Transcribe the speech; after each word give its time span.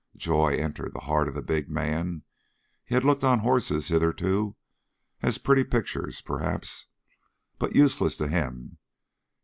Joy 0.17 0.55
entered 0.55 0.93
the 0.95 1.01
heart 1.01 1.27
of 1.27 1.35
the 1.35 1.43
big 1.43 1.69
man. 1.69 2.23
He 2.83 2.95
had 2.95 3.05
looked 3.05 3.23
on 3.23 3.41
horses 3.41 3.89
hitherto 3.89 4.55
as 5.21 5.37
pretty 5.37 5.63
pictures 5.63 6.21
perhaps, 6.23 6.87
but 7.59 7.75
useless 7.75 8.17
to 8.17 8.27
him. 8.27 8.79